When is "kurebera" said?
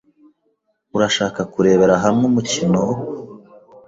1.51-1.95